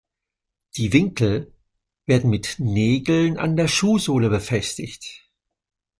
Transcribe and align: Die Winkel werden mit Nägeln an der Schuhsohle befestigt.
Die 0.77 0.93
Winkel 0.93 1.53
werden 2.07 2.31
mit 2.31 2.55
Nägeln 2.57 3.37
an 3.37 3.55
der 3.55 3.67
Schuhsohle 3.67 4.31
befestigt. 4.31 5.29